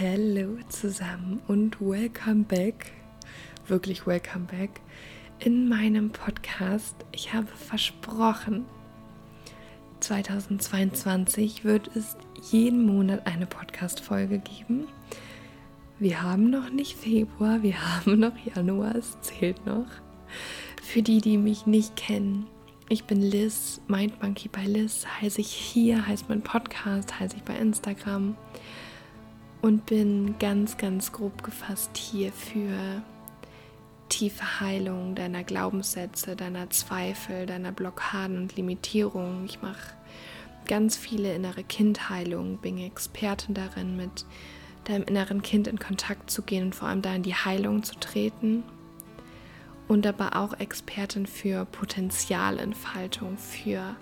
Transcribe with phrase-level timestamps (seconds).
[0.00, 2.92] Hallo zusammen und welcome back,
[3.66, 4.80] wirklich welcome back
[5.40, 6.94] in meinem Podcast.
[7.10, 8.64] Ich habe versprochen,
[9.98, 12.16] 2022 wird es
[12.48, 14.86] jeden Monat eine Podcast-Folge geben.
[15.98, 19.88] Wir haben noch nicht Februar, wir haben noch Januar, es zählt noch.
[20.80, 22.46] Für die, die mich nicht kennen,
[22.88, 27.42] ich bin Liz, Mind Monkey bei Liz, heiße ich hier, heißt mein Podcast, heiße ich
[27.42, 28.36] bei Instagram
[29.62, 33.02] und bin ganz, ganz grob gefasst hier für
[34.08, 39.44] tiefe Heilung deiner Glaubenssätze, deiner Zweifel, deiner Blockaden und Limitierungen.
[39.44, 39.94] Ich mache
[40.66, 44.24] ganz viele innere Kindheilung, bin Expertin darin, mit
[44.84, 47.98] deinem inneren Kind in Kontakt zu gehen und vor allem da in die Heilung zu
[47.98, 48.62] treten.
[49.88, 53.96] Und aber auch Expertin für Potenzialentfaltung, für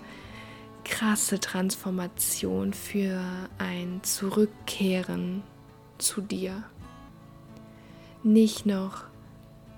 [0.87, 3.21] krasse Transformation, für
[3.57, 5.43] ein Zurückkehren
[5.97, 6.63] zu dir.
[8.23, 9.03] Nicht noch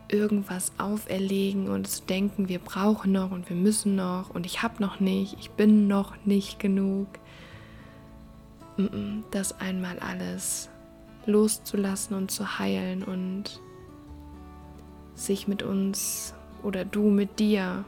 [0.08, 4.82] irgendwas auferlegen und zu denken, wir brauchen noch und wir müssen noch und ich habe
[4.82, 7.08] noch nicht, ich bin noch nicht genug.
[9.32, 10.70] Das einmal alles
[11.26, 13.62] loszulassen und zu heilen und
[15.14, 17.84] sich mit uns oder du mit dir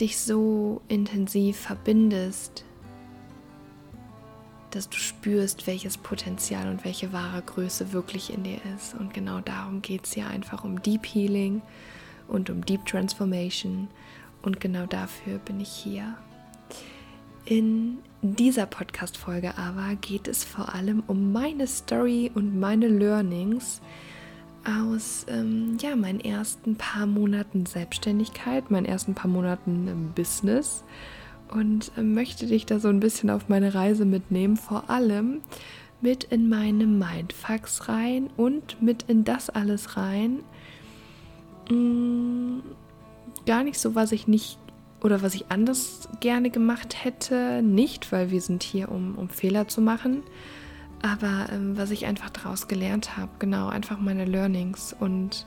[0.00, 2.64] dich so intensiv verbindest,
[4.70, 8.94] dass du spürst, welches Potenzial und welche wahre Größe wirklich in dir ist.
[8.94, 11.62] Und genau darum geht es ja einfach um Deep Healing
[12.26, 13.88] und um Deep Transformation.
[14.40, 16.16] Und genau dafür bin ich hier.
[17.44, 23.80] In dieser Podcast-Folge aber geht es vor allem um meine Story und meine Learnings
[24.64, 30.84] aus ähm, ja, meinen ersten paar Monaten Selbstständigkeit, meinen ersten paar Monaten Business
[31.48, 35.40] und äh, möchte dich da so ein bisschen auf meine Reise mitnehmen, vor allem
[36.00, 40.40] mit in meine Mindfucks rein und mit in das alles rein.
[41.68, 42.62] Hm,
[43.46, 44.58] gar nicht so, was ich nicht
[45.02, 49.68] oder was ich anders gerne gemacht hätte, nicht, weil wir sind hier, um, um Fehler
[49.68, 50.22] zu machen,
[51.02, 55.46] aber ähm, was ich einfach daraus gelernt habe, genau, einfach meine Learnings und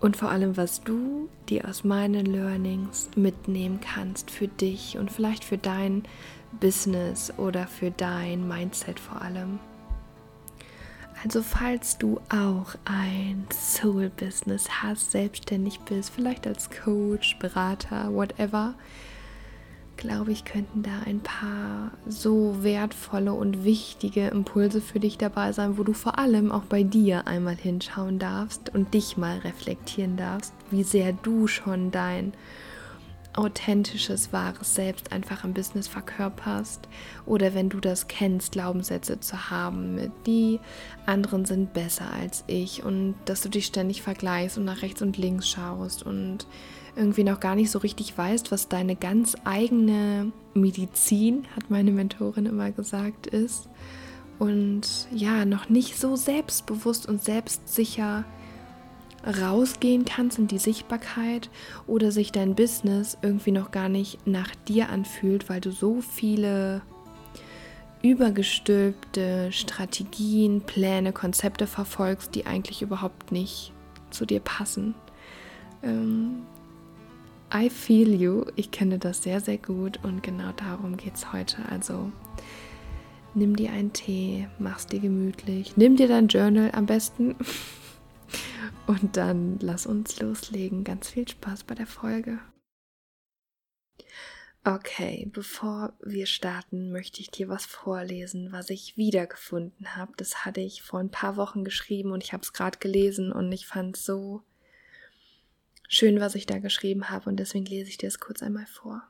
[0.00, 5.42] und vor allem, was du dir aus meinen Learnings mitnehmen kannst für dich und vielleicht
[5.42, 6.04] für dein
[6.60, 9.58] Business oder für dein Mindset vor allem.
[11.24, 18.74] Also falls du auch ein Soul-Business hast, selbstständig bist, vielleicht als Coach, Berater, whatever,
[19.98, 25.76] glaube ich, könnten da ein paar so wertvolle und wichtige Impulse für dich dabei sein,
[25.76, 30.54] wo du vor allem auch bei dir einmal hinschauen darfst und dich mal reflektieren darfst,
[30.70, 32.32] wie sehr du schon dein
[33.34, 36.88] authentisches, wahres Selbst einfach im Business verkörperst
[37.26, 40.58] oder wenn du das kennst, Glaubenssätze zu haben, mit die
[41.06, 45.18] anderen sind besser als ich und dass du dich ständig vergleichst und nach rechts und
[45.18, 46.46] links schaust und
[46.98, 52.46] irgendwie noch gar nicht so richtig weißt, was deine ganz eigene Medizin, hat meine Mentorin
[52.46, 53.68] immer gesagt, ist.
[54.38, 58.24] Und ja, noch nicht so selbstbewusst und selbstsicher
[59.26, 61.50] rausgehen kannst in die Sichtbarkeit
[61.86, 66.82] oder sich dein Business irgendwie noch gar nicht nach dir anfühlt, weil du so viele
[68.02, 73.72] übergestülpte Strategien, Pläne, Konzepte verfolgst, die eigentlich überhaupt nicht
[74.10, 74.94] zu dir passen.
[75.82, 76.42] Ähm,
[77.52, 78.44] I feel you.
[78.56, 81.64] Ich kenne das sehr, sehr gut und genau darum geht es heute.
[81.70, 82.12] Also
[83.34, 87.36] nimm dir einen Tee, mach's dir gemütlich, nimm dir dein Journal am besten
[88.86, 90.84] und dann lass uns loslegen.
[90.84, 92.38] Ganz viel Spaß bei der Folge.
[94.64, 100.12] Okay, bevor wir starten, möchte ich dir was vorlesen, was ich wiedergefunden habe.
[100.18, 103.50] Das hatte ich vor ein paar Wochen geschrieben und ich habe es gerade gelesen und
[103.52, 104.42] ich fand es so
[105.88, 109.02] schön, was ich da geschrieben habe und deswegen lese ich dir es kurz einmal vor.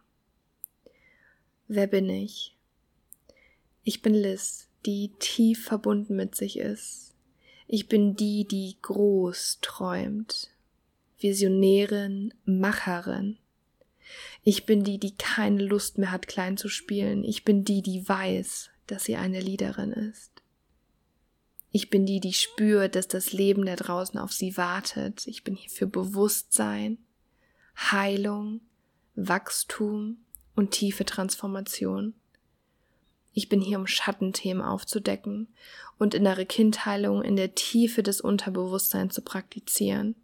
[1.66, 2.56] Wer bin ich?
[3.84, 7.14] Ich bin Liz, die tief verbunden mit sich ist.
[7.66, 10.50] Ich bin die, die groß träumt.
[11.18, 13.36] Visionärin, Macherin.
[14.42, 17.24] Ich bin die, die keine Lust mehr hat, klein zu spielen.
[17.24, 20.37] Ich bin die, die weiß, dass sie eine Leaderin ist.
[21.78, 25.28] Ich bin die, die spürt, dass das Leben da draußen auf sie wartet.
[25.28, 26.98] Ich bin hier für Bewusstsein,
[27.76, 28.62] Heilung,
[29.14, 30.16] Wachstum
[30.56, 32.14] und tiefe Transformation.
[33.32, 35.46] Ich bin hier, um Schattenthemen aufzudecken
[36.00, 40.16] und innere Kindheilung in der Tiefe des Unterbewusstseins zu praktizieren.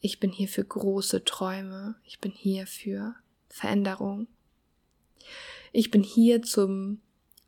[0.00, 1.94] Ich bin hier für große Träume.
[2.02, 3.14] Ich bin hier für
[3.48, 4.26] Veränderung.
[5.70, 7.00] Ich bin hier zum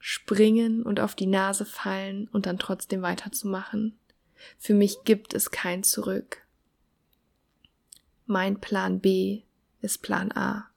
[0.08, 3.98] springen und auf die Nase fallen und dann trotzdem weiterzumachen.
[4.56, 6.46] Für mich gibt es kein Zurück.
[8.24, 9.42] Mein Plan B
[9.80, 10.70] ist Plan A.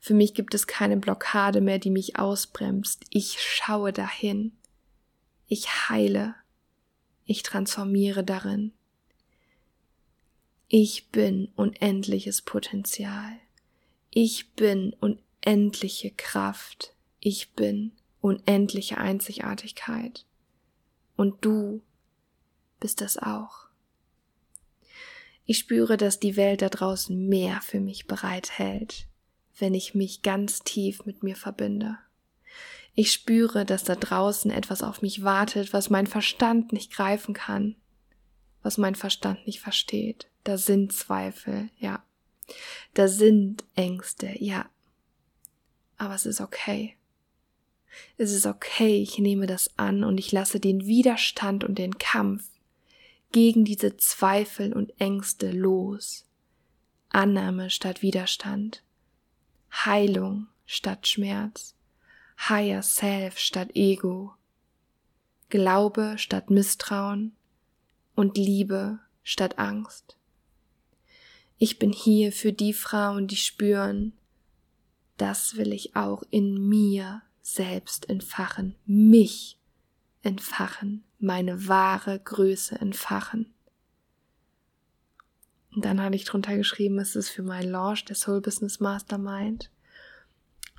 [0.00, 3.06] Für mich gibt es keine Blockade mehr, die mich ausbremst.
[3.08, 4.52] Ich schaue dahin.
[5.48, 6.34] Ich heile.
[7.24, 8.74] Ich transformiere darin.
[10.68, 13.32] Ich bin unendliches Potenzial.
[14.10, 16.94] Ich bin unendliche Kraft.
[17.18, 17.92] Ich bin
[18.22, 20.24] unendliche Einzigartigkeit.
[21.16, 21.82] Und du
[22.80, 23.66] bist das auch.
[25.44, 29.08] Ich spüre, dass die Welt da draußen mehr für mich bereithält,
[29.58, 31.98] wenn ich mich ganz tief mit mir verbinde.
[32.94, 37.76] Ich spüre, dass da draußen etwas auf mich wartet, was mein Verstand nicht greifen kann,
[38.62, 40.28] was mein Verstand nicht versteht.
[40.44, 42.04] Da sind Zweifel, ja.
[42.94, 44.68] Da sind Ängste, ja.
[45.96, 46.96] Aber es ist okay.
[48.16, 52.44] Es ist okay, ich nehme das an und ich lasse den Widerstand und den Kampf
[53.32, 56.24] gegen diese Zweifel und Ängste los.
[57.08, 58.82] Annahme statt Widerstand.
[59.72, 61.74] Heilung statt Schmerz.
[62.48, 64.34] Higher Self statt Ego.
[65.48, 67.36] Glaube statt Misstrauen
[68.14, 70.16] und Liebe statt Angst.
[71.58, 74.14] Ich bin hier für die Frauen, die spüren,
[75.16, 79.58] das will ich auch in mir selbst entfachen, mich
[80.22, 83.52] entfachen, meine wahre Größe entfachen.
[85.74, 89.70] Und dann hatte ich drunter geschrieben, es ist für meinen Launch der Soul Business Mastermind.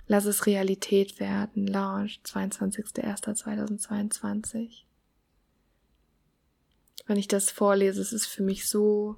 [0.08, 1.66] Lass es Realität werden.
[1.68, 4.84] Launch 22.01.2022.
[7.06, 9.18] Wenn ich das vorlese, es ist für mich so,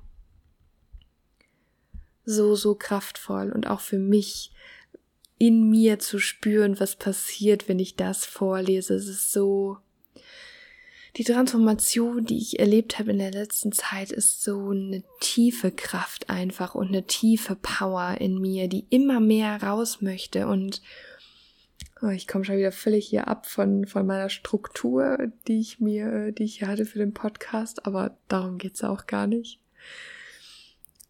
[2.24, 4.52] so, so kraftvoll und auch für mich
[5.38, 8.96] in mir zu spüren, was passiert, wenn ich das vorlese.
[8.96, 9.78] Es ist so,
[11.18, 16.30] die Transformation, die ich erlebt habe in der letzten Zeit, ist so eine tiefe Kraft
[16.30, 20.82] einfach und eine tiefe Power in mir, die immer mehr raus möchte und
[22.02, 25.18] oh, ich komme schon wieder völlig hier ab von, von meiner Struktur,
[25.48, 29.28] die ich mir, die ich hier hatte für den Podcast, aber darum geht's auch gar
[29.28, 29.60] nicht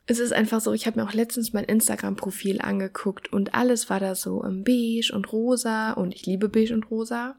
[0.08, 4.00] es ist einfach so, ich habe mir auch letztens mein Instagram-Profil angeguckt und alles war
[4.00, 7.36] da so im Beige und Rosa und ich liebe Beige und Rosa.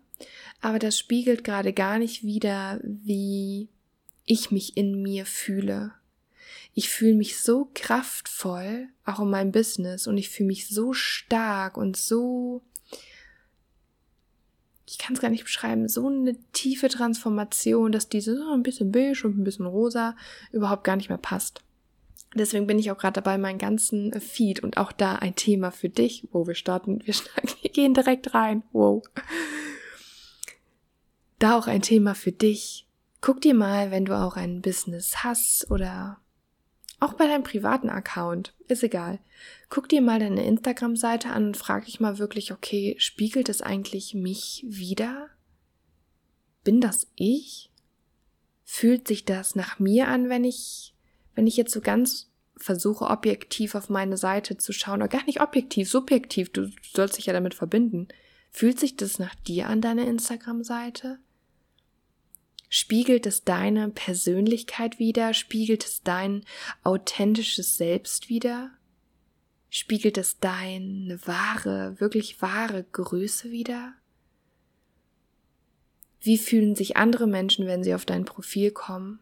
[0.60, 3.68] Aber das spiegelt gerade gar nicht wieder, wie
[4.24, 5.92] ich mich in mir fühle.
[6.74, 11.76] Ich fühle mich so kraftvoll, auch in meinem Business, und ich fühle mich so stark
[11.76, 12.62] und so,
[14.88, 18.92] ich kann es gar nicht beschreiben, so eine tiefe Transformation, dass diese so ein bisschen
[18.92, 20.16] beige und ein bisschen rosa
[20.52, 21.62] überhaupt gar nicht mehr passt.
[22.36, 25.88] Deswegen bin ich auch gerade dabei, meinen ganzen Feed und auch da ein Thema für
[25.88, 26.28] dich.
[26.52, 28.62] Starten, wir, starten, wir gehen direkt rein.
[28.72, 29.02] Wow.
[31.38, 32.86] Da auch ein Thema für dich.
[33.20, 36.20] Guck dir mal, wenn du auch ein Business hast oder
[37.00, 39.18] auch bei deinem privaten Account, ist egal.
[39.68, 44.14] Guck dir mal deine Instagram-Seite an und frag dich mal wirklich, okay, spiegelt es eigentlich
[44.14, 45.28] mich wieder?
[46.64, 47.70] Bin das ich?
[48.64, 50.95] Fühlt sich das nach mir an, wenn ich
[51.36, 55.40] wenn ich jetzt so ganz versuche, objektiv auf meine Seite zu schauen, oder gar nicht
[55.40, 58.08] objektiv, subjektiv, du sollst dich ja damit verbinden,
[58.50, 61.18] fühlt sich das nach dir an deiner Instagram-Seite?
[62.68, 65.34] Spiegelt es deine Persönlichkeit wider?
[65.34, 66.44] Spiegelt es dein
[66.82, 68.70] authentisches Selbst wider?
[69.68, 73.92] Spiegelt es deine wahre, wirklich wahre Größe wider?
[76.20, 79.20] Wie fühlen sich andere Menschen, wenn sie auf dein Profil kommen?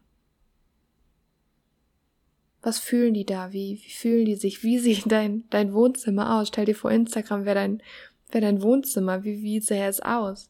[2.64, 3.52] Was fühlen die da?
[3.52, 4.62] Wie, wie fühlen die sich?
[4.62, 6.48] Wie sieht dein, dein Wohnzimmer aus?
[6.48, 7.82] Stell dir vor, Instagram wäre dein,
[8.30, 9.22] wäre dein Wohnzimmer.
[9.22, 10.48] Wie, wie sähe es aus?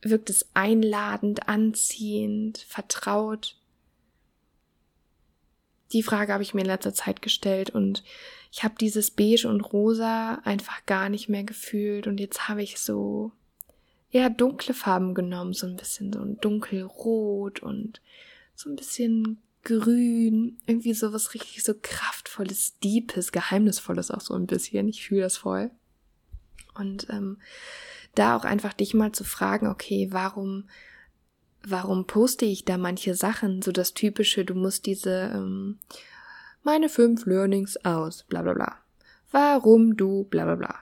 [0.00, 3.56] Wirkt es einladend, anziehend, vertraut?
[5.92, 8.02] Die Frage habe ich mir in letzter Zeit gestellt und
[8.50, 12.78] ich habe dieses Beige und Rosa einfach gar nicht mehr gefühlt und jetzt habe ich
[12.78, 13.32] so
[14.10, 18.00] eher dunkle Farben genommen, so ein bisschen so ein dunkelrot und
[18.54, 24.46] so ein bisschen grün, irgendwie so was richtig so kraftvolles, deepes, geheimnisvolles auch so ein
[24.46, 24.88] bisschen.
[24.88, 25.72] Ich fühle das voll.
[26.74, 27.38] Und ähm,
[28.14, 30.68] da auch einfach dich mal zu fragen, okay, warum,
[31.66, 33.60] warum poste ich da manche Sachen?
[33.60, 35.78] So das typische, du musst diese ähm,
[36.62, 38.76] meine fünf Learnings aus, bla bla bla.
[39.32, 40.74] Warum du, bla bla bla.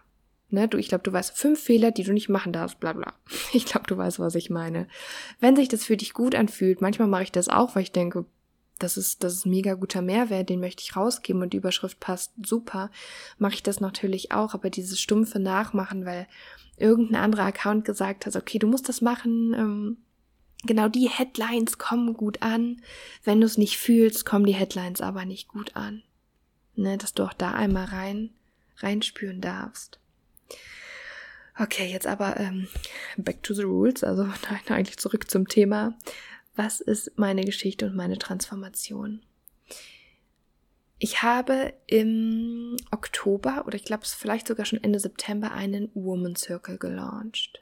[0.50, 3.14] Ne, du, ich glaube, du weißt fünf Fehler, die du nicht machen darfst, bla bla.
[3.54, 4.88] Ich glaube, du weißt, was ich meine.
[5.40, 8.26] Wenn sich das für dich gut anfühlt, manchmal mache ich das auch, weil ich denke,
[8.84, 12.32] das ist, das ist mega guter Mehrwert, den möchte ich rausgeben und die Überschrift passt
[12.44, 12.90] super,
[13.38, 16.28] mache ich das natürlich auch, aber dieses stumpfe Nachmachen, weil
[16.76, 19.96] irgendein anderer Account gesagt hat, okay, du musst das machen, ähm,
[20.64, 22.82] genau die Headlines kommen gut an,
[23.24, 26.02] wenn du es nicht fühlst, kommen die Headlines aber nicht gut an.
[26.76, 28.30] Ne, dass du auch da einmal rein,
[28.78, 30.00] reinspüren darfst.
[31.56, 32.66] Okay, jetzt aber ähm,
[33.16, 35.96] back to the rules, also nein, eigentlich zurück zum Thema
[36.56, 39.22] was ist meine Geschichte und meine Transformation?
[40.98, 46.36] Ich habe im Oktober oder ich glaube es vielleicht sogar schon Ende September einen Woman
[46.36, 47.60] Circle gelauncht.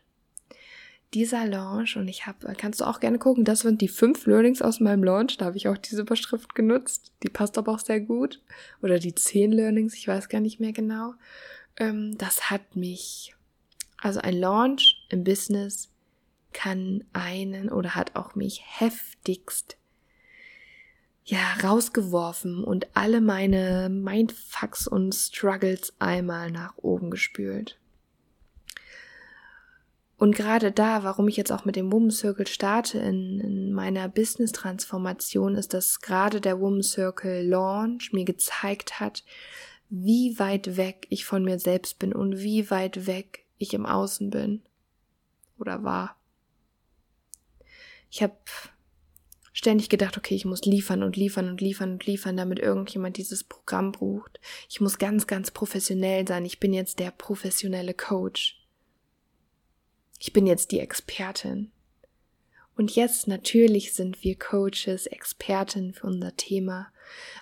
[1.15, 4.63] Dieser Launch und ich habe, kannst du auch gerne gucken, das sind die fünf Learnings
[4.63, 5.37] aus meinem Launch.
[5.37, 7.13] Da habe ich auch diese Überschrift genutzt.
[7.23, 8.41] Die passt aber auch sehr gut.
[8.81, 11.15] Oder die zehn Learnings, ich weiß gar nicht mehr genau.
[11.77, 13.35] Ähm, das hat mich,
[13.99, 15.92] also ein Launch im Business
[16.53, 19.77] kann einen oder hat auch mich heftigst
[21.25, 27.79] ja rausgeworfen und alle meine Mindfucks und Struggles einmal nach oben gespült.
[30.19, 34.09] Und gerade da, warum ich jetzt auch mit dem Woman Circle starte in, in meiner
[34.09, 39.25] Business-Transformation, ist, dass gerade der Woman Circle Launch mir gezeigt hat,
[39.89, 44.31] wie weit weg ich von mir selbst bin und wie weit weg ich im Außen
[44.31, 44.63] bin
[45.59, 46.17] oder war.
[48.13, 48.37] Ich habe
[49.55, 53.43] ständig gedacht, okay, ich muss liefern und liefern und liefern und liefern, damit irgendjemand dieses
[53.43, 54.39] Programm bucht.
[54.69, 56.45] Ich muss ganz, ganz professionell sein.
[56.45, 58.63] Ich bin jetzt der professionelle Coach.
[60.19, 61.73] Ich bin jetzt die Expertin.
[62.77, 66.89] Und jetzt natürlich sind wir Coaches, Experten für unser Thema.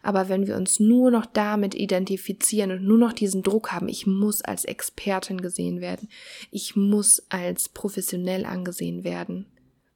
[0.02, 4.06] Aber wenn wir uns nur noch damit identifizieren und nur noch diesen Druck haben, ich
[4.06, 6.08] muss als Expertin gesehen werden,
[6.52, 9.46] ich muss als professionell angesehen werden,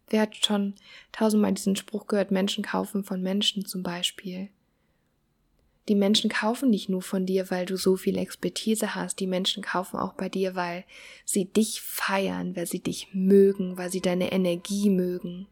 [0.08, 0.74] Wer hat schon
[1.12, 4.50] tausendmal diesen Spruch gehört, Menschen kaufen von Menschen zum Beispiel?
[5.88, 9.20] Die Menschen kaufen nicht nur von dir, weil du so viel Expertise hast.
[9.20, 10.84] Die Menschen kaufen auch bei dir, weil
[11.26, 15.46] sie dich feiern, weil sie dich mögen, weil sie deine Energie mögen.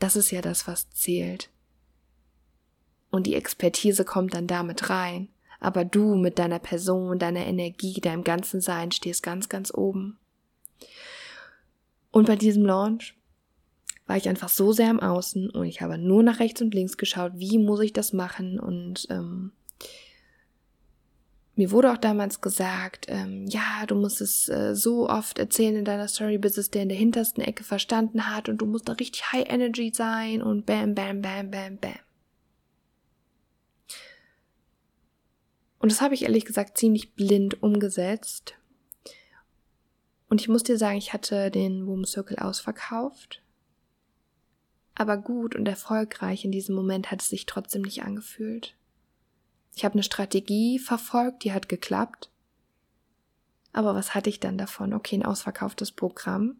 [0.00, 1.48] Das ist ja das, was zählt.
[3.10, 5.28] Und die Expertise kommt dann damit rein.
[5.60, 10.18] Aber du mit deiner Person, deiner Energie, deinem ganzen Sein stehst ganz, ganz oben.
[12.12, 13.16] Und bei diesem Launch
[14.06, 16.96] war ich einfach so sehr im Außen und ich habe nur nach rechts und links
[16.96, 19.52] geschaut, wie muss ich das machen und ähm,
[21.54, 25.84] mir wurde auch damals gesagt, ähm, ja, du musst es äh, so oft erzählen in
[25.84, 28.94] deiner Story, bis es der in der hintersten Ecke verstanden hat und du musst da
[28.94, 31.92] richtig High Energy sein und bam, bam, bam, bam, bam.
[35.78, 38.54] Und das habe ich ehrlich gesagt ziemlich blind umgesetzt.
[40.32, 43.42] Und ich muss dir sagen, ich hatte den Woman Circle ausverkauft.
[44.94, 48.74] Aber gut und erfolgreich in diesem Moment hat es sich trotzdem nicht angefühlt.
[49.74, 52.30] Ich habe eine Strategie verfolgt, die hat geklappt.
[53.74, 54.94] Aber was hatte ich dann davon?
[54.94, 56.56] Okay, ein ausverkauftes Programm.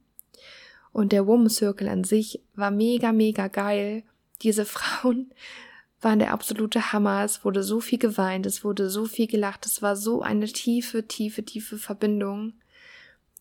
[0.93, 4.02] Und der Woman Circle an sich war mega, mega geil.
[4.43, 5.33] Diese Frauen
[6.02, 7.25] waren der absolute Hammer.
[7.25, 9.64] Es wurde so viel geweint, es wurde so viel gelacht.
[9.64, 12.52] Es war so eine tiefe, tiefe, tiefe Verbindung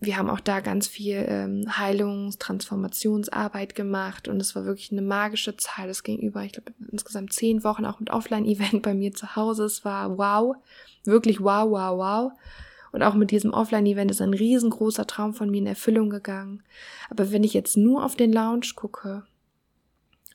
[0.02, 5.04] wir haben auch da ganz viel ähm, Heilungs-, Transformationsarbeit gemacht und es war wirklich eine
[5.04, 5.90] magische Zeit.
[5.90, 9.64] Es ging über, ich glaube, insgesamt zehn Wochen auch mit Offline-Event bei mir zu Hause.
[9.64, 10.56] Es war wow,
[11.04, 12.32] wirklich wow, wow, wow.
[12.92, 16.64] Und auch mit diesem Offline-Event ist ein riesengroßer Traum von mir in Erfüllung gegangen.
[17.12, 19.24] Aber wenn ich jetzt nur auf den Lounge gucke,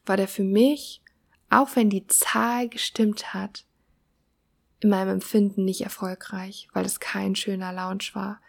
[0.06, 1.02] war der für mich,
[1.50, 3.65] auch wenn die Zahl gestimmt hat,
[4.80, 8.40] in meinem Empfinden nicht erfolgreich, weil es kein schöner Lounge war,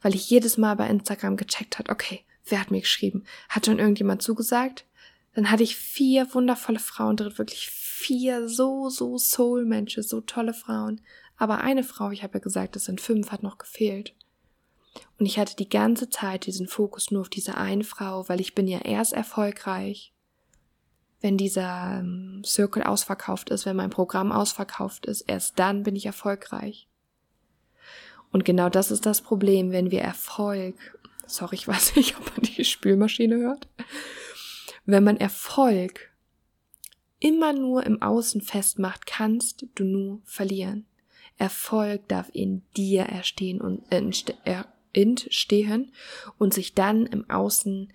[0.00, 3.24] weil ich jedes Mal bei Instagram gecheckt hat, okay, wer hat mir geschrieben?
[3.48, 4.86] Hat schon irgendjemand zugesagt?
[5.34, 11.00] Dann hatte ich vier wundervolle Frauen drin, wirklich vier so, so Soul-Menschen, so tolle Frauen.
[11.36, 14.14] Aber eine Frau, ich habe ja gesagt, es sind fünf, hat noch gefehlt.
[15.18, 18.54] Und ich hatte die ganze Zeit diesen Fokus nur auf diese eine Frau, weil ich
[18.54, 20.12] bin ja erst erfolgreich,
[21.22, 26.04] wenn dieser ähm, Circle ausverkauft ist, wenn mein Programm ausverkauft ist, erst dann bin ich
[26.04, 26.88] erfolgreich.
[28.32, 30.74] Und genau das ist das Problem, wenn wir Erfolg,
[31.26, 33.68] sorry, ich weiß nicht, ob man die Spülmaschine hört,
[34.84, 36.10] wenn man Erfolg
[37.20, 40.86] immer nur im Außen festmacht, kannst du nur verlieren.
[41.38, 45.92] Erfolg darf in dir erstehen und äh, entstehen
[46.38, 47.92] und sich dann im Außen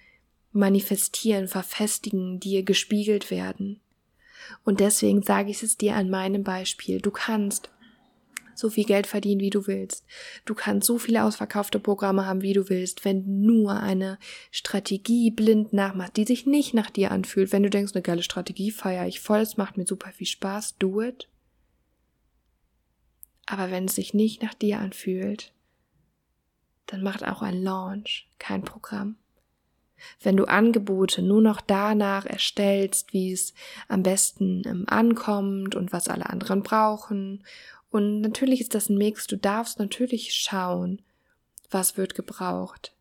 [0.52, 3.80] manifestieren, verfestigen, dir gespiegelt werden.
[4.64, 7.02] Und deswegen sage ich es dir an meinem Beispiel.
[7.02, 7.70] Du kannst
[8.58, 10.04] so viel Geld verdienen, wie du willst.
[10.46, 14.18] Du kannst so viele ausverkaufte Programme haben, wie du willst, wenn nur eine
[14.52, 17.52] Strategie blind nachmacht, die sich nicht nach dir anfühlt.
[17.52, 20.78] Wenn du denkst, eine geile Strategie feiere ich voll, es macht mir super viel Spaß,
[20.78, 21.30] do it.
[23.46, 25.54] Aber wenn es sich nicht nach dir anfühlt,
[26.88, 29.18] dann macht auch ein Launch kein Programm.
[30.22, 33.54] Wenn du Angebote nur noch danach erstellst, wie es
[33.88, 37.44] am besten ähm, ankommt und was alle anderen brauchen.
[37.90, 39.28] Und natürlich ist das ein Mix.
[39.28, 41.02] Du darfst natürlich schauen,
[41.70, 42.94] was wird gebraucht.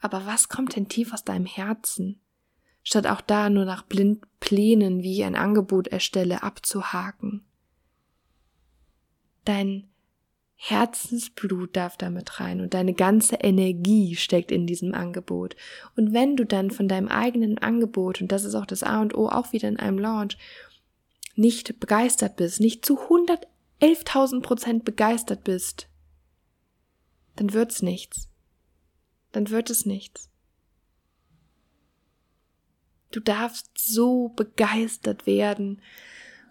[0.00, 2.20] Aber was kommt denn tief aus deinem Herzen?
[2.82, 7.42] Statt auch da nur nach blind Plänen, wie ich ein Angebot erstelle, abzuhaken.
[9.46, 9.88] Dein
[10.56, 15.56] Herzensblut darf damit rein und deine ganze Energie steckt in diesem Angebot.
[15.96, 19.14] Und wenn du dann von deinem eigenen Angebot, und das ist auch das A und
[19.14, 20.38] O, auch wieder in einem Launch,
[21.36, 25.88] nicht begeistert bist, nicht zu 111.000 Prozent begeistert bist,
[27.36, 28.28] dann wird's nichts.
[29.32, 30.30] Dann wird es nichts.
[33.10, 35.82] Du darfst so begeistert werden,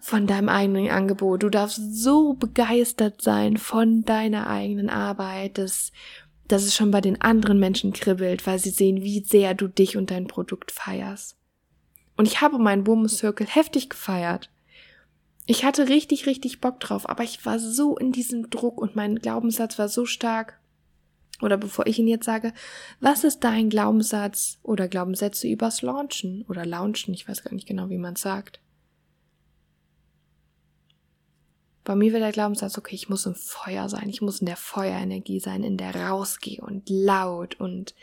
[0.04, 1.42] von deinem eigenen Angebot.
[1.42, 5.92] Du darfst so begeistert sein von deiner eigenen Arbeit, dass,
[6.46, 9.96] dass es schon bei den anderen Menschen kribbelt, weil sie sehen, wie sehr du dich
[9.96, 11.38] und dein Produkt feierst.
[12.18, 14.50] Und ich habe meinen Woman Circle heftig gefeiert.
[15.46, 19.16] Ich hatte richtig, richtig Bock drauf, aber ich war so in diesem Druck und mein
[19.16, 20.60] Glaubenssatz war so stark.
[21.40, 22.52] Oder bevor ich ihn jetzt sage,
[23.00, 27.14] was ist dein Glaubenssatz oder Glaubenssätze übers Launchen oder Launchen?
[27.14, 28.60] Ich weiß gar nicht genau, wie man es sagt.
[31.84, 34.56] Bei mir wird der Glaubenssatz, okay, ich muss im Feuer sein, ich muss in der
[34.56, 37.94] Feuerenergie sein, in der rausgehe und laut und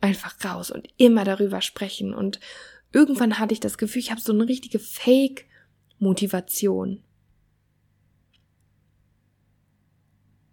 [0.00, 2.14] einfach raus und immer darüber sprechen.
[2.14, 2.38] Und
[2.92, 7.02] irgendwann hatte ich das Gefühl, ich habe so eine richtige Fake-Motivation.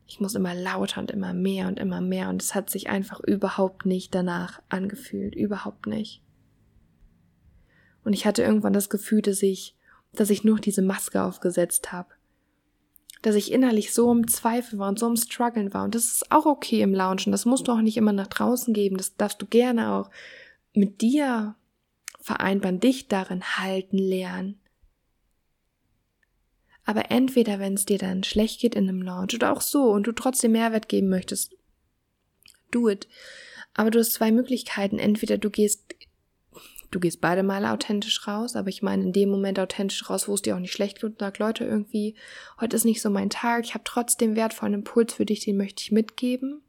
[0.07, 3.21] Ich muss immer lauter und immer mehr und immer mehr und es hat sich einfach
[3.21, 6.21] überhaupt nicht danach angefühlt, überhaupt nicht.
[8.03, 9.77] Und ich hatte irgendwann das Gefühl, dass ich
[10.13, 12.09] dass ich nur diese Maske aufgesetzt habe.
[13.21, 15.83] Dass ich innerlich so im Zweifel war und so im Struggeln war.
[15.83, 17.31] Und das ist auch okay im Launchen.
[17.31, 18.97] Das musst du auch nicht immer nach draußen geben.
[18.97, 20.09] Das darfst du gerne auch
[20.73, 21.55] mit dir
[22.19, 24.59] vereinbaren, dich darin halten, lernen.
[26.83, 30.07] Aber entweder, wenn es dir dann schlecht geht in einem Launch oder auch so und
[30.07, 31.55] du trotzdem Mehrwert geben möchtest,
[32.71, 33.07] do it.
[33.74, 35.00] Aber du hast zwei Möglichkeiten.
[35.00, 35.95] Entweder du gehst
[36.91, 40.33] du gehst beide Male authentisch raus, aber ich meine in dem Moment authentisch raus, wo
[40.33, 42.15] es dir auch nicht schlecht geht und sag, Leute, irgendwie,
[42.59, 45.81] heute ist nicht so mein Tag, ich habe trotzdem wertvollen Impuls für dich, den möchte
[45.81, 46.61] ich mitgeben.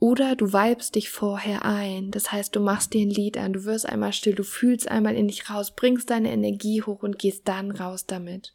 [0.00, 3.64] Oder du vibest dich vorher ein, das heißt, du machst dir ein Lied an, du
[3.64, 7.46] wirst einmal still, du fühlst einmal in dich raus, bringst deine Energie hoch und gehst
[7.46, 8.54] dann raus damit.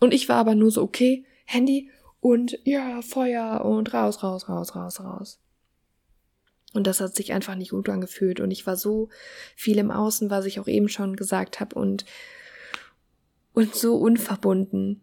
[0.00, 4.74] Und ich war aber nur so, okay, Handy und ja, Feuer und raus, raus, raus,
[4.74, 5.40] raus, raus.
[6.72, 8.40] Und das hat sich einfach nicht gut angefühlt.
[8.40, 9.08] Und ich war so
[9.56, 12.04] viel im Außen, was ich auch eben schon gesagt habe, und,
[13.52, 15.02] und so unverbunden.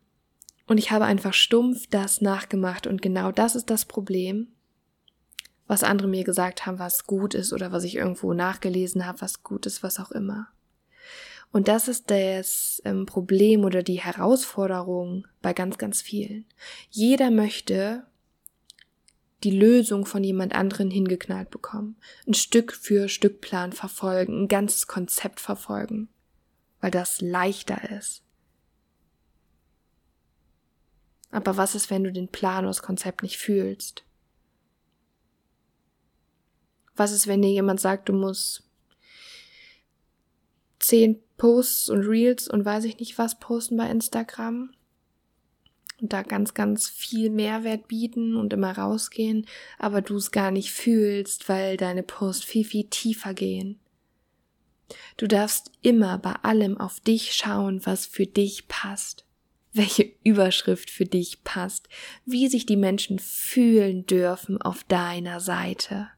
[0.66, 2.88] Und ich habe einfach stumpf das nachgemacht.
[2.88, 4.48] Und genau das ist das Problem,
[5.68, 9.44] was andere mir gesagt haben, was gut ist oder was ich irgendwo nachgelesen habe, was
[9.44, 10.48] gut ist, was auch immer.
[11.52, 16.46] Und das ist das ähm, Problem oder die Herausforderung bei ganz, ganz vielen.
[16.90, 18.06] Jeder möchte
[19.44, 21.98] die Lösung von jemand anderen hingeknallt bekommen.
[22.26, 26.10] Ein Stück für Stückplan verfolgen, ein ganzes Konzept verfolgen,
[26.82, 28.24] weil das leichter ist.
[31.30, 34.04] Aber was ist, wenn du den Plan oder das Konzept nicht fühlst?
[36.96, 38.64] Was ist, wenn dir jemand sagt, du musst
[40.80, 44.74] zehn Posts und Reels und weiß ich nicht was posten bei Instagram?
[46.02, 49.46] Und da ganz, ganz viel Mehrwert bieten und immer rausgehen,
[49.80, 53.80] aber du es gar nicht fühlst, weil deine Posts viel, viel tiefer gehen.
[55.18, 59.26] Du darfst immer bei allem auf dich schauen, was für dich passt,
[59.74, 61.90] welche Überschrift für dich passt,
[62.26, 66.10] wie sich die Menschen fühlen dürfen auf deiner Seite.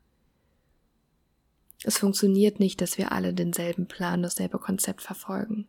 [1.83, 5.67] Es funktioniert nicht, dass wir alle denselben Plan, dasselbe Konzept verfolgen.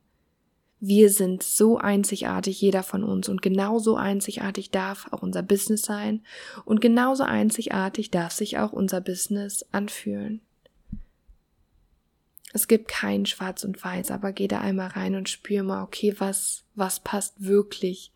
[0.83, 6.25] Wir sind so einzigartig, jeder von uns, und genauso einzigartig darf auch unser Business sein
[6.65, 10.41] und genauso einzigartig darf sich auch unser Business anfühlen.
[12.53, 16.15] Es gibt kein Schwarz und Weiß, aber geh da einmal rein und spür mal, okay,
[16.19, 18.11] was, was passt wirklich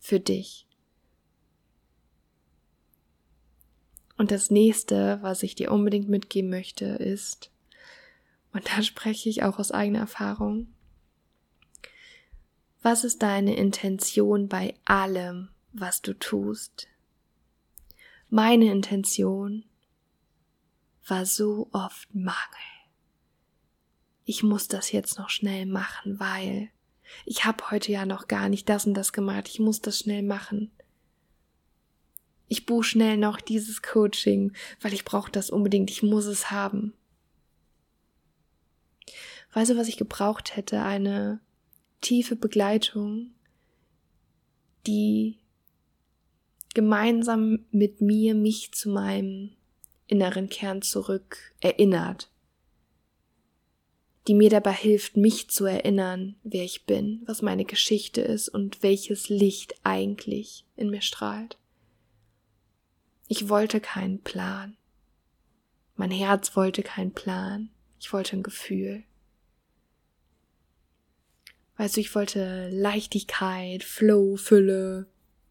[0.00, 0.66] für dich.
[4.16, 7.50] Und das nächste, was ich dir unbedingt mitgeben möchte, ist,
[8.52, 10.68] und da spreche ich auch aus eigener Erfahrung,
[12.82, 16.88] was ist deine Intention bei allem, was du tust.
[18.28, 19.64] Meine Intention
[21.06, 22.36] war so oft Mangel.
[24.24, 26.70] Ich muss das jetzt noch schnell machen, weil
[27.24, 29.48] ich habe heute ja noch gar nicht das und das gemacht.
[29.48, 30.70] Ich muss das schnell machen.
[32.48, 35.90] Ich buche schnell noch dieses Coaching, weil ich brauche das unbedingt.
[35.90, 36.94] Ich muss es haben.
[39.52, 40.82] Weißt du, was ich gebraucht hätte?
[40.82, 41.40] Eine
[42.02, 43.30] tiefe Begleitung,
[44.86, 45.38] die
[46.74, 49.50] gemeinsam mit mir mich zu meinem
[50.06, 52.30] inneren Kern zurück erinnert,
[54.28, 58.82] die mir dabei hilft, mich zu erinnern, wer ich bin, was meine Geschichte ist und
[58.82, 61.58] welches Licht eigentlich in mir strahlt.
[63.26, 64.76] Ich wollte keinen Plan.
[65.96, 67.70] Mein Herz wollte keinen Plan.
[67.98, 69.04] Ich wollte ein Gefühl.
[71.76, 75.06] Weißt du, ich wollte Leichtigkeit, Flow, Fülle,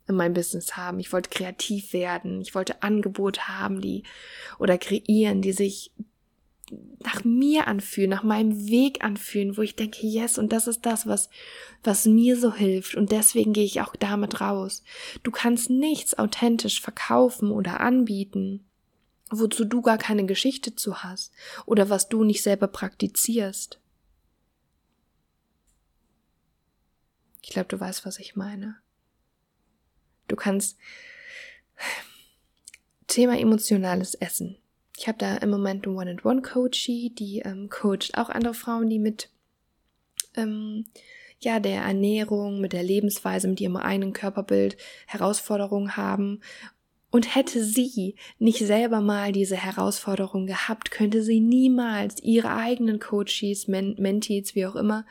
[0.07, 0.99] in meinem Business haben.
[0.99, 2.41] Ich wollte kreativ werden.
[2.41, 4.03] Ich wollte Angebote haben, die
[4.60, 5.91] oder kreieren, die sich
[6.99, 11.05] nach mir anfühlen, nach meinem Weg anfühlen, wo ich denke, yes, und das ist das,
[11.05, 11.29] was,
[11.84, 12.95] was mir so hilft.
[12.95, 14.84] Und deswegen gehe ich auch damit raus.
[15.23, 18.65] Du kannst nichts authentisch verkaufen oder anbieten,
[19.29, 21.34] wozu du gar keine Geschichte zu hast
[21.65, 23.79] oder was du nicht selber praktizierst.
[27.41, 28.77] Ich glaube, du weißt, was ich meine.
[30.27, 30.77] Du kannst
[33.08, 34.58] Thema emotionales Essen.
[34.97, 39.30] Ich habe da im Moment eine One-and-One-Coachie, die ähm, coacht auch andere Frauen, die mit
[40.36, 40.86] ähm,
[41.39, 44.77] ja, der Ernährung, mit der Lebensweise, mit ihrem eigenen Körperbild
[45.08, 46.41] Herausforderungen haben.
[47.10, 53.67] Und hätte sie nicht selber mal diese Herausforderung gehabt, könnte sie niemals ihre eigenen Coaches,
[53.67, 55.06] Men Mentees, wie auch immer,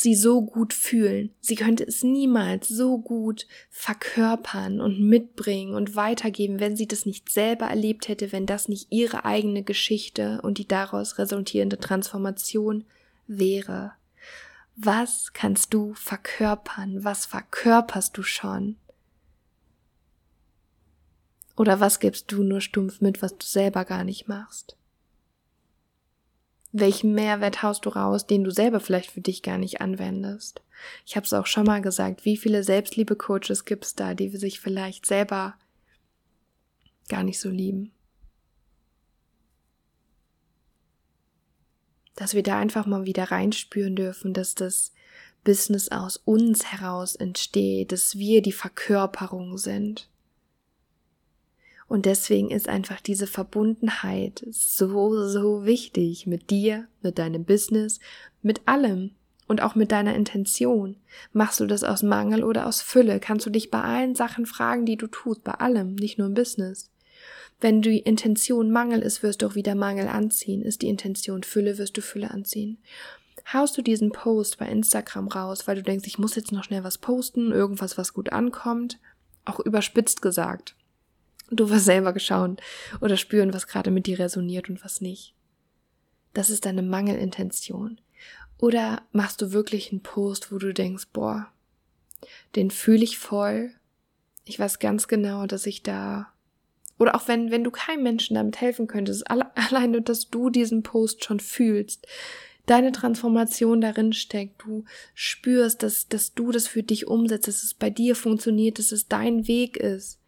[0.00, 1.30] sie so gut fühlen.
[1.40, 7.28] Sie könnte es niemals so gut verkörpern und mitbringen und weitergeben, wenn sie das nicht
[7.28, 12.84] selber erlebt hätte, wenn das nicht ihre eigene Geschichte und die daraus resultierende Transformation
[13.26, 13.92] wäre.
[14.76, 17.04] Was kannst du verkörpern?
[17.04, 18.76] Was verkörperst du schon?
[21.56, 24.76] Oder was gibst du nur stumpf mit, was du selber gar nicht machst?
[26.72, 30.62] Welchen Mehrwert haust du raus, den du selber vielleicht für dich gar nicht anwendest?
[31.04, 34.60] Ich habe es auch schon mal gesagt, wie viele Selbstliebe-Coaches gibt es da, die sich
[34.60, 35.54] vielleicht selber
[37.08, 37.92] gar nicht so lieben?
[42.14, 44.92] Dass wir da einfach mal wieder reinspüren dürfen, dass das
[45.42, 50.09] Business aus uns heraus entsteht, dass wir die Verkörperung sind.
[51.90, 57.98] Und deswegen ist einfach diese Verbundenheit so, so wichtig mit dir, mit deinem Business,
[58.42, 59.10] mit allem
[59.48, 60.98] und auch mit deiner Intention.
[61.32, 63.18] Machst du das aus Mangel oder aus Fülle?
[63.18, 66.34] Kannst du dich bei allen Sachen fragen, die du tust, bei allem, nicht nur im
[66.34, 66.92] Business.
[67.60, 70.62] Wenn die Intention Mangel ist, wirst du auch wieder Mangel anziehen.
[70.62, 72.78] Ist die Intention Fülle, wirst du Fülle anziehen.
[73.52, 76.84] Haust du diesen Post bei Instagram raus, weil du denkst, ich muss jetzt noch schnell
[76.84, 79.00] was posten, irgendwas, was gut ankommt,
[79.44, 80.76] auch überspitzt gesagt
[81.50, 82.56] Du wirst selber schauen
[83.00, 85.34] oder spüren, was gerade mit dir resoniert und was nicht.
[86.32, 88.00] Das ist deine Mangelintention.
[88.58, 91.48] Oder machst du wirklich einen Post, wo du denkst, boah,
[92.56, 93.72] den fühle ich voll.
[94.44, 96.32] Ich weiß ganz genau, dass ich da
[97.00, 100.82] oder auch wenn, wenn du keinem Menschen damit helfen könntest, alle, alleine, dass du diesen
[100.82, 102.06] Post schon fühlst,
[102.66, 104.84] deine Transformation darin steckt, du
[105.14, 109.08] spürst, dass, dass du das für dich umsetzt, dass es bei dir funktioniert, dass es
[109.08, 110.19] dein Weg ist,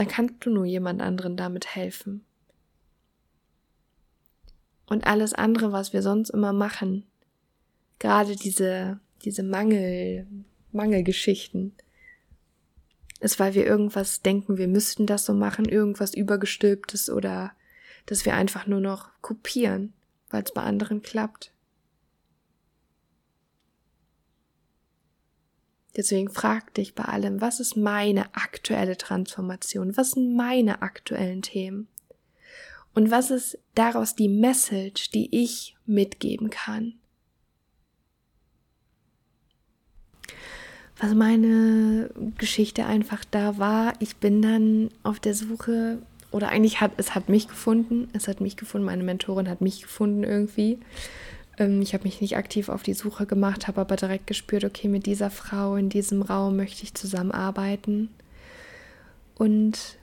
[0.00, 2.24] dann kannst du nur jemand anderen damit helfen.
[4.86, 7.04] Und alles andere, was wir sonst immer machen,
[7.98, 10.26] gerade diese, diese Mangel,
[10.72, 11.74] Mangelgeschichten,
[13.20, 17.52] ist, weil wir irgendwas denken, wir müssten das so machen, irgendwas übergestülptes oder
[18.06, 19.92] dass wir einfach nur noch kopieren,
[20.30, 21.52] weil es bei anderen klappt.
[25.96, 29.96] Deswegen frag dich bei allem, was ist meine aktuelle Transformation?
[29.96, 31.88] Was sind meine aktuellen Themen?
[32.94, 36.94] Und was ist daraus die Message, die ich mitgeben kann?
[40.98, 46.92] Was meine Geschichte einfach da war, ich bin dann auf der Suche, oder eigentlich hat
[46.98, 50.78] es hat mich gefunden, es hat mich gefunden, meine Mentorin hat mich gefunden irgendwie.
[51.60, 54.88] Ähm, ich habe mich nicht aktiv auf die Suche gemacht, habe aber direkt gespürt, okay,
[54.88, 58.08] mit dieser Frau in diesem Raum möchte ich zusammenarbeiten.
[59.36, 59.96] Und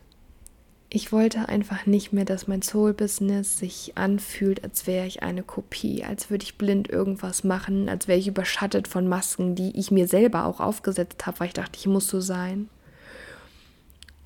[0.90, 6.04] ich wollte einfach nicht mehr, dass mein Soul-Business sich anfühlt, als wäre ich eine Kopie,
[6.06, 10.08] als würde ich blind irgendwas machen, als wäre ich überschattet von Masken, die ich mir
[10.08, 12.70] selber auch aufgesetzt habe, weil ich dachte, ich muss so sein.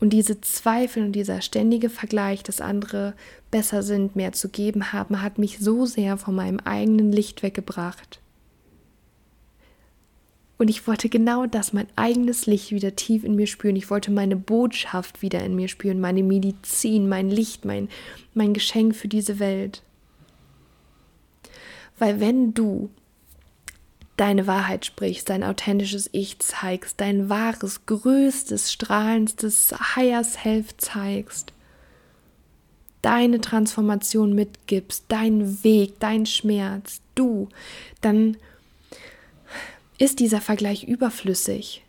[0.01, 3.13] Und diese Zweifel und dieser ständige Vergleich, dass andere
[3.51, 8.19] besser sind, mehr zu geben haben, hat mich so sehr von meinem eigenen Licht weggebracht.
[10.57, 13.75] Und ich wollte genau das, mein eigenes Licht wieder tief in mir spüren.
[13.75, 17.87] Ich wollte meine Botschaft wieder in mir spüren, meine Medizin, mein Licht, mein,
[18.33, 19.83] mein Geschenk für diese Welt.
[21.99, 22.89] Weil wenn du
[24.21, 31.53] deine Wahrheit sprichst, dein authentisches Ich zeigst, dein wahres, größtes, strahlendstes Higher Self zeigst,
[33.01, 37.49] deine Transformation mitgibst, deinen Weg, dein Schmerz, du,
[38.01, 38.37] dann
[39.97, 41.81] ist dieser Vergleich überflüssig,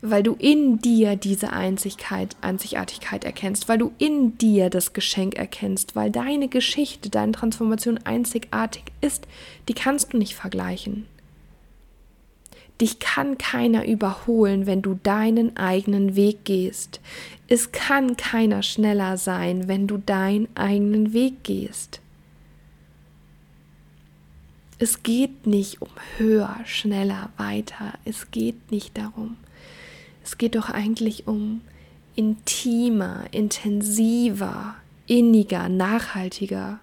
[0.00, 5.94] weil du in dir diese Einzigkeit, Einzigartigkeit erkennst, weil du in dir das Geschenk erkennst,
[5.94, 9.26] weil deine Geschichte, deine Transformation einzigartig ist,
[9.68, 11.04] die kannst du nicht vergleichen.
[12.80, 17.00] Dich kann keiner überholen, wenn du deinen eigenen Weg gehst.
[17.46, 22.00] Es kann keiner schneller sein, wenn du deinen eigenen Weg gehst.
[24.78, 27.94] Es geht nicht um höher, schneller, weiter.
[28.04, 29.36] Es geht nicht darum.
[30.24, 31.60] Es geht doch eigentlich um
[32.16, 34.74] intimer, intensiver,
[35.06, 36.80] inniger, nachhaltiger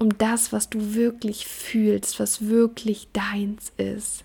[0.00, 4.24] um das, was du wirklich fühlst, was wirklich deins ist.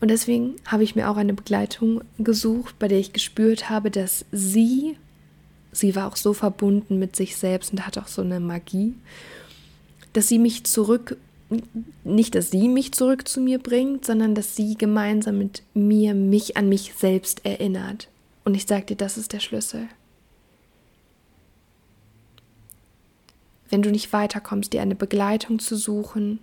[0.00, 4.26] Und deswegen habe ich mir auch eine Begleitung gesucht, bei der ich gespürt habe, dass
[4.30, 4.98] sie,
[5.72, 8.94] sie war auch so verbunden mit sich selbst und hat auch so eine Magie,
[10.12, 11.16] dass sie mich zurück,
[12.04, 16.58] nicht, dass sie mich zurück zu mir bringt, sondern dass sie gemeinsam mit mir mich
[16.58, 18.08] an mich selbst erinnert.
[18.44, 19.88] Und ich sagte, das ist der Schlüssel.
[23.70, 26.38] Wenn du nicht weiterkommst, dir eine Begleitung zu suchen,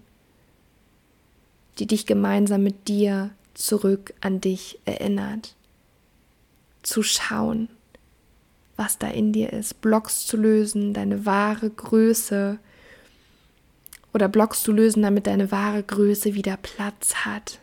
[1.79, 5.55] die dich gemeinsam mit dir zurück an dich erinnert.
[6.81, 7.69] Zu schauen,
[8.75, 12.59] was da in dir ist, Blocks zu lösen, deine wahre Größe
[14.13, 17.59] oder Blocks zu lösen, damit deine wahre Größe wieder Platz hat.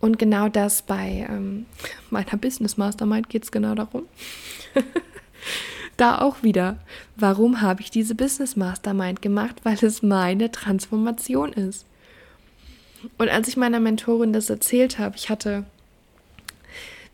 [0.00, 1.64] Und genau das bei ähm,
[2.10, 4.06] meiner Business Mastermind geht es genau darum.
[5.96, 6.78] da auch wieder,
[7.16, 9.56] warum habe ich diese Business Mastermind gemacht?
[9.62, 11.86] Weil es meine Transformation ist.
[13.18, 15.64] Und als ich meiner Mentorin das erzählt habe, ich hatte,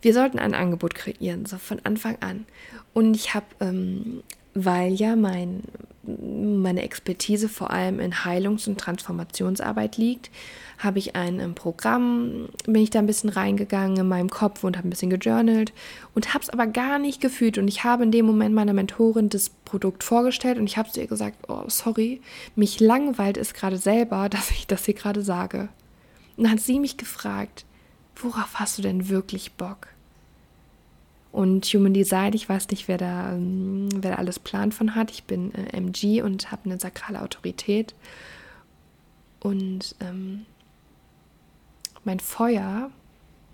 [0.01, 2.45] wir sollten ein Angebot kreieren, so von Anfang an.
[2.93, 5.63] Und ich habe, ähm, weil ja mein,
[6.03, 10.29] meine Expertise vor allem in Heilungs- und Transformationsarbeit liegt,
[10.79, 14.77] habe ich ein ähm, Programm, bin ich da ein bisschen reingegangen in meinem Kopf und
[14.77, 15.73] habe ein bisschen gejournalt
[16.15, 17.57] und habe es aber gar nicht gefühlt.
[17.57, 20.99] Und ich habe in dem Moment meiner Mentorin das Produkt vorgestellt und ich habe zu
[20.99, 22.21] ihr gesagt, oh, sorry,
[22.55, 25.69] mich langweilt es gerade selber, dass ich das hier gerade sage.
[26.37, 27.65] Und dann hat sie mich gefragt,
[28.15, 29.87] worauf hast du denn wirklich Bock?
[31.31, 35.11] Und Human Design, ich weiß nicht, wer da, ähm, wer da alles Plan von hat.
[35.11, 37.95] Ich bin äh, MG und habe eine sakrale Autorität.
[39.39, 40.45] Und ähm,
[42.03, 42.91] mein Feuer,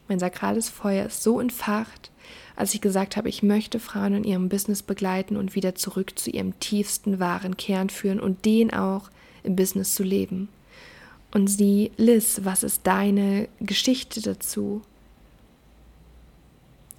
[0.08, 2.12] mein sakrales Feuer ist so entfacht,
[2.56, 6.32] als ich gesagt habe, ich möchte Frauen in ihrem Business begleiten und wieder zurück zu
[6.32, 9.10] ihrem tiefsten wahren Kern führen und den auch
[9.44, 10.50] im Business zu leben.
[11.32, 14.82] Und sie, Liz, was ist deine Geschichte dazu?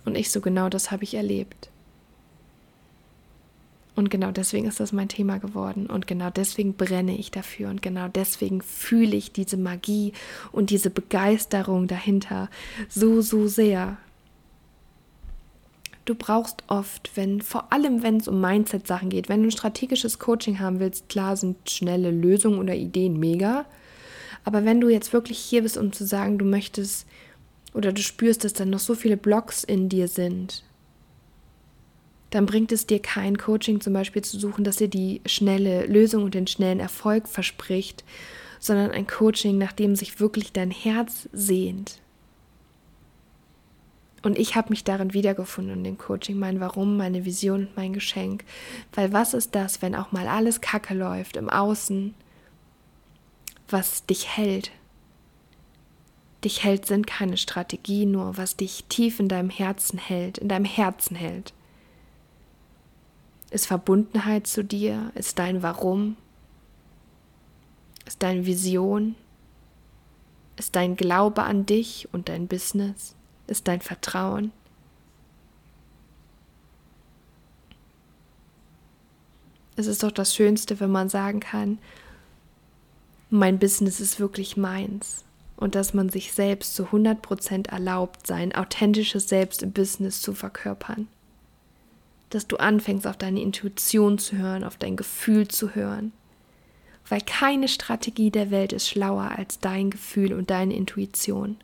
[0.08, 1.68] Und ich so genau das habe ich erlebt.
[3.94, 5.84] Und genau deswegen ist das mein Thema geworden.
[5.84, 7.68] Und genau deswegen brenne ich dafür.
[7.68, 10.14] Und genau deswegen fühle ich diese Magie
[10.50, 12.48] und diese Begeisterung dahinter
[12.88, 13.98] so, so sehr.
[16.06, 20.18] Du brauchst oft, wenn, vor allem wenn es um Mindset-Sachen geht, wenn du ein strategisches
[20.18, 23.66] Coaching haben willst, klar sind schnelle Lösungen oder Ideen mega.
[24.42, 27.06] Aber wenn du jetzt wirklich hier bist, um zu sagen, du möchtest
[27.74, 30.64] oder du spürst, dass dann noch so viele Blocks in dir sind,
[32.30, 36.24] dann bringt es dir kein Coaching zum Beispiel zu suchen, das dir die schnelle Lösung
[36.24, 38.04] und den schnellen Erfolg verspricht,
[38.60, 42.00] sondern ein Coaching, nach dem sich wirklich dein Herz sehnt.
[44.22, 47.92] Und ich habe mich darin wiedergefunden in dem Coaching, mein Warum, meine Vision und mein
[47.92, 48.44] Geschenk.
[48.92, 52.14] Weil was ist das, wenn auch mal alles Kacke läuft im Außen,
[53.68, 54.72] was dich hält?
[56.44, 60.64] Dich hält sind keine Strategie, nur was dich tief in deinem Herzen hält, in deinem
[60.64, 61.52] Herzen hält.
[63.50, 65.10] Ist Verbundenheit zu dir?
[65.14, 66.16] Ist dein Warum?
[68.06, 69.16] Ist deine Vision?
[70.56, 73.16] Ist dein Glaube an dich und dein Business?
[73.48, 74.52] Ist dein Vertrauen?
[79.74, 81.78] Es ist doch das Schönste, wenn man sagen kann,
[83.30, 85.24] mein Business ist wirklich meins
[85.58, 91.08] und dass man sich selbst zu 100% erlaubt, sein authentisches Selbst im Business zu verkörpern.
[92.30, 96.12] Dass du anfängst, auf deine Intuition zu hören, auf dein Gefühl zu hören.
[97.08, 101.56] Weil keine Strategie der Welt ist schlauer als dein Gefühl und deine Intuition.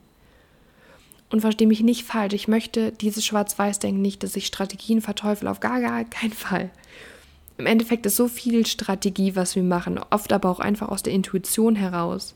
[1.29, 5.61] Und verstehe mich nicht falsch, ich möchte dieses Schwarz-Weiß-Denken nicht, dass ich Strategien verteufel, auf
[5.61, 6.69] gar, gar keinen Fall.
[7.57, 11.13] Im Endeffekt ist so viel Strategie, was wir machen, oft aber auch einfach aus der
[11.13, 12.35] Intuition heraus.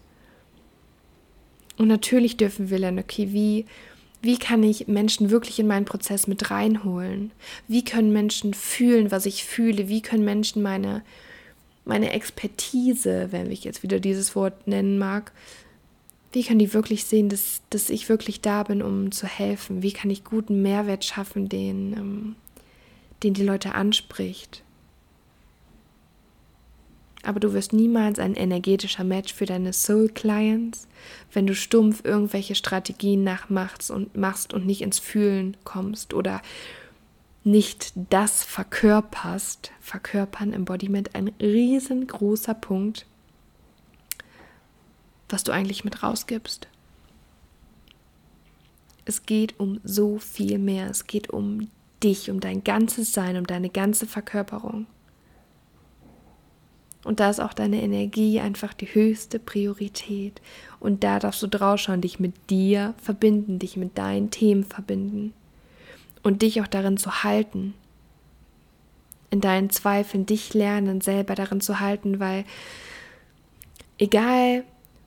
[1.80, 3.65] Und natürlich dürfen wir lernen, okay, wie,
[4.22, 7.32] wie kann ich Menschen wirklich in meinen Prozess mit reinholen?
[7.70, 9.88] Wie können Menschen fühlen, was ich fühle?
[9.88, 11.04] Wie können Menschen meine,
[11.86, 15.32] meine Expertise, wenn ich jetzt wieder dieses Wort nennen mag,
[16.34, 19.82] wie können die wirklich sehen, dass, dass ich wirklich da bin, um zu helfen?
[19.82, 22.36] Wie kann ich guten Mehrwert schaffen, den, ähm,
[23.24, 24.63] den die Leute anspricht?
[27.24, 30.88] Aber du wirst niemals ein energetischer Match für deine Soul Clients,
[31.34, 36.42] wenn du stumpf irgendwelche Strategien nachmachst und machst und nicht ins Fühlen kommst oder
[37.44, 39.72] nicht das verkörperst.
[39.82, 43.06] Verkörpern, Embodiment, ein riesengroßer Punkt,
[45.28, 46.68] was du eigentlich mit rausgibst.
[49.06, 50.90] Es geht um so viel mehr.
[50.90, 51.70] Es geht um
[52.04, 54.86] dich, um dein ganzes Sein, um deine ganze Verkörperung.
[57.04, 60.42] Und da ist auch deine Energie einfach die höchste Priorität.
[60.80, 65.34] Und da darfst du draufschauen, dich mit dir verbinden, dich mit deinen Themen verbinden.
[66.24, 67.74] Und dich auch darin zu halten.
[69.32, 72.44] In deinen Zweifeln, dich lernen, selber darin zu halten, weil
[73.98, 74.64] egal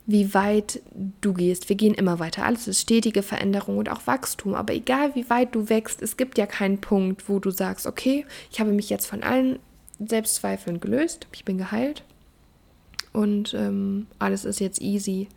[0.06, 0.80] wie weit
[1.20, 2.44] du gehst, wir gehen immer weiter.
[2.44, 4.54] Alles ist stetige Veränderung und auch Wachstum.
[4.54, 8.24] Aber egal wie weit du wächst, es gibt ja keinen Punkt, wo du sagst, okay,
[8.50, 9.58] ich habe mich jetzt von allen
[10.08, 12.04] Selbstzweifeln gelöst, ich bin geheilt
[13.12, 15.28] und ähm, alles ist jetzt easy.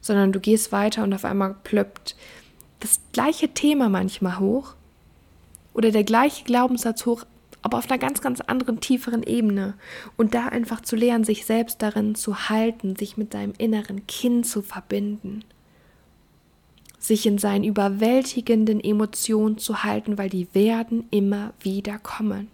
[0.00, 2.16] Sondern du gehst weiter und auf einmal plöppt
[2.80, 4.74] das gleiche Thema manchmal hoch
[5.72, 7.24] oder der gleiche Glaubenssatz hoch,
[7.62, 9.74] aber auf einer ganz, ganz anderen, tieferen Ebene.
[10.18, 14.46] Und da einfach zu lernen, sich selbst darin zu halten, sich mit deinem inneren Kind
[14.46, 15.44] zu verbinden,
[16.98, 22.48] sich in seinen überwältigenden Emotionen zu halten, weil die werden immer wieder kommen.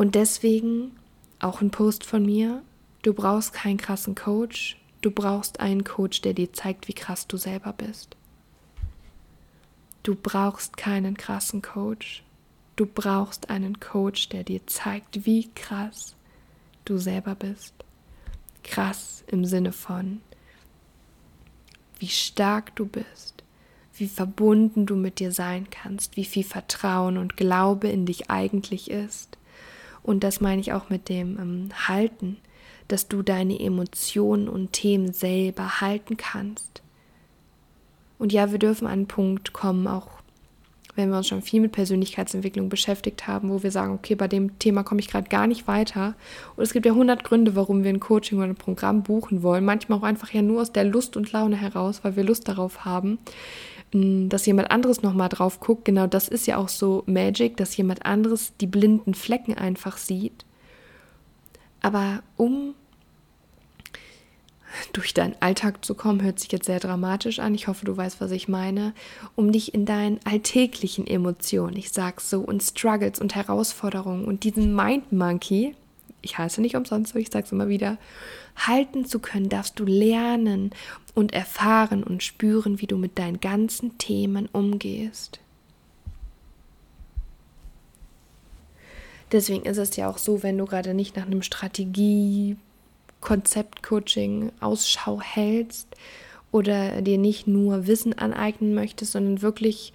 [0.00, 0.92] Und deswegen
[1.40, 2.62] auch ein Post von mir,
[3.02, 7.36] du brauchst keinen krassen Coach, du brauchst einen Coach, der dir zeigt, wie krass du
[7.36, 8.16] selber bist.
[10.02, 12.24] Du brauchst keinen krassen Coach.
[12.76, 16.14] Du brauchst einen Coach, der dir zeigt, wie krass
[16.86, 17.74] du selber bist.
[18.64, 20.22] Krass im Sinne von,
[21.98, 23.44] wie stark du bist,
[23.92, 28.90] wie verbunden du mit dir sein kannst, wie viel Vertrauen und Glaube in dich eigentlich
[28.90, 29.36] ist,
[30.10, 32.36] und das meine ich auch mit dem ähm, Halten,
[32.88, 36.82] dass du deine Emotionen und Themen selber halten kannst.
[38.18, 40.08] Und ja, wir dürfen an einen Punkt kommen, auch
[40.96, 44.58] wenn wir uns schon viel mit Persönlichkeitsentwicklung beschäftigt haben, wo wir sagen, okay, bei dem
[44.58, 46.16] Thema komme ich gerade gar nicht weiter.
[46.56, 49.64] Und es gibt ja hundert Gründe, warum wir ein Coaching oder ein Programm buchen wollen.
[49.64, 52.84] Manchmal auch einfach ja nur aus der Lust und Laune heraus, weil wir Lust darauf
[52.84, 53.20] haben
[53.92, 55.84] dass jemand anderes nochmal drauf guckt.
[55.84, 60.44] Genau das ist ja auch so Magic, dass jemand anderes die blinden Flecken einfach sieht.
[61.80, 62.74] Aber um
[64.92, 67.54] durch deinen Alltag zu kommen, hört sich jetzt sehr dramatisch an.
[67.54, 68.94] Ich hoffe, du weißt, was ich meine.
[69.34, 74.74] Um dich in deinen alltäglichen Emotionen, ich sag's so, und Struggles und Herausforderungen und diesen
[74.74, 75.74] Mind Monkey,
[76.22, 77.98] ich heiße nicht umsonst so, ich sag's immer wieder,
[78.56, 80.70] halten zu können, darfst du lernen
[81.14, 85.40] und erfahren und spüren, wie du mit deinen ganzen Themen umgehst.
[89.32, 92.56] Deswegen ist es ja auch so, wenn du gerade nicht nach einem Strategie,
[93.20, 95.88] Konzept-Coaching Ausschau hältst
[96.52, 99.92] oder dir nicht nur Wissen aneignen möchtest, sondern wirklich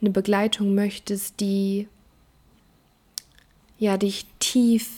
[0.00, 1.88] eine Begleitung möchtest, die
[3.78, 4.97] ja dich tief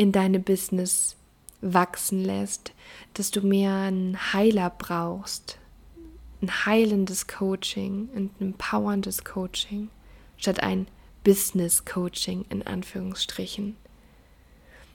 [0.00, 1.14] in deine Business
[1.60, 2.72] wachsen lässt,
[3.12, 5.58] dass du mehr einen Heiler brauchst,
[6.40, 9.90] ein heilendes Coaching, ein empowerndes Coaching,
[10.38, 10.88] statt ein
[11.22, 13.76] Business Coaching in Anführungsstrichen.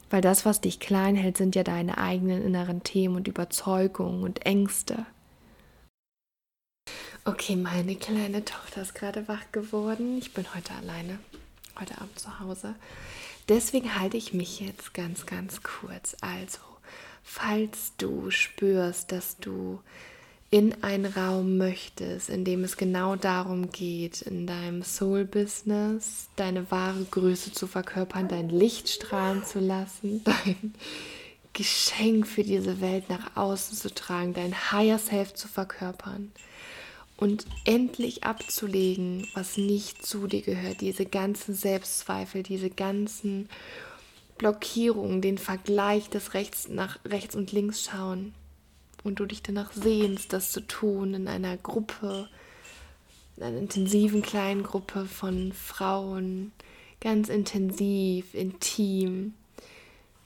[0.10, 4.44] Weil das, was dich klein hält, sind ja deine eigenen inneren Themen und Überzeugungen und
[4.44, 5.06] Ängste.
[7.26, 10.18] Okay, meine kleine Tochter ist gerade wach geworden.
[10.18, 11.20] Ich bin heute alleine,
[11.80, 12.74] heute Abend zu Hause.
[13.48, 16.16] Deswegen halte ich mich jetzt ganz, ganz kurz.
[16.22, 16.60] Also,
[17.24, 19.80] falls du spürst, dass du
[20.50, 27.04] in einen Raum möchtest, in dem es genau darum geht, in deinem Soul-Business deine wahre
[27.04, 30.74] Größe zu verkörpern, dein Licht strahlen zu lassen, dein
[31.54, 36.32] Geschenk für diese Welt nach außen zu tragen, dein Higher Self zu verkörpern
[37.18, 43.50] und endlich abzulegen, was nicht zu dir gehört, diese ganzen Selbstzweifel, diese ganzen
[44.38, 48.34] Blockierungen, den Vergleich des Rechts nach rechts und links schauen
[49.04, 52.28] und du dich danach sehnst, das zu tun in einer Gruppe,
[53.38, 56.52] in einer intensiven kleinen Gruppe von Frauen,
[57.00, 59.36] ganz intensiv, intim,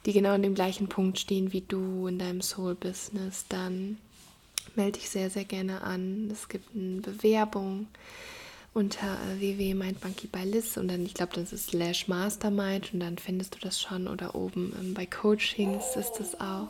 [0.05, 3.97] die genau an dem gleichen Punkt stehen wie du in deinem Soul-Business, dann
[4.75, 6.29] melde dich sehr, sehr gerne an.
[6.31, 7.87] Es gibt eine Bewerbung
[8.73, 13.55] unter www.mindmonkey bei Liz und dann, ich glaube, das ist slash mastermind und dann findest
[13.55, 16.69] du das schon oder oben ähm, bei Coachings ist das auch.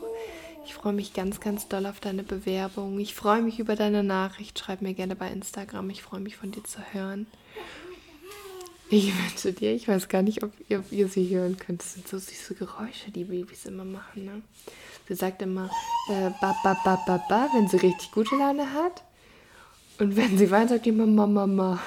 [0.64, 2.98] Ich freue mich ganz, ganz doll auf deine Bewerbung.
[3.00, 4.58] Ich freue mich über deine Nachricht.
[4.58, 5.88] Schreib mir gerne bei Instagram.
[5.90, 7.26] Ich freue mich von dir zu hören.
[8.92, 11.80] Ich wünsche dir, ich weiß gar nicht, ob ihr, ob ihr, sie hören könnt.
[11.80, 14.24] Das sind so süße Geräusche, die Babys immer machen.
[14.24, 14.42] Ne?
[15.06, 15.70] Sie sagt immer
[16.08, 19.04] äh, ba, ba, ba, ba, ba, wenn sie richtig gute Laune hat.
[20.00, 21.80] Und wenn sie weint, sagt immer Mama, Mama.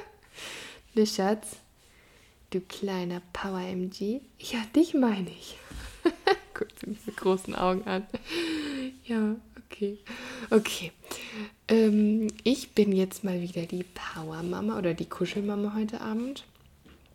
[0.94, 1.56] ne, Schatz?
[2.48, 4.22] Du kleiner Power-MG.
[4.38, 5.58] Ja, dich meine ich.
[6.54, 8.06] Guckt sie mit großen Augen an.
[9.04, 9.36] Ja,
[9.74, 9.98] okay.
[10.50, 10.92] Okay.
[11.68, 16.44] Ähm, ich bin jetzt mal wieder die Power-Mama oder die Kuschelmama heute Abend.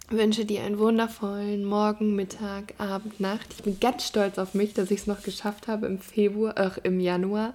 [0.10, 3.48] wünsche dir einen wundervollen Morgen, Mittag, Abend, Nacht.
[3.56, 6.72] Ich bin ganz stolz auf mich, dass ich es noch geschafft habe, im Februar, äh,
[6.84, 7.54] im Januar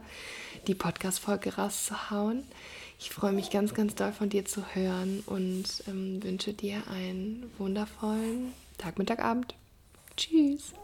[0.66, 2.44] die Podcast-Folge rauszuhauen.
[2.98, 7.50] Ich freue mich ganz, ganz doll von dir zu hören und ähm, wünsche dir einen
[7.58, 9.54] wundervollen Tag, Mittag, Abend.
[10.16, 10.74] Tschüss.